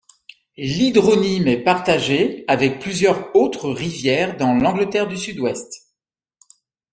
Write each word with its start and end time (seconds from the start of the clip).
L'hydronyme 0.57 1.47
est 1.47 1.61
partagée 1.63 2.43
avec 2.47 2.79
plusieurs 2.79 3.35
autres 3.35 3.69
rivières 3.69 4.35
dans 4.35 4.55
l'Angleterre 4.55 5.07
du 5.07 5.15
Sud-Ouest. 5.15 5.91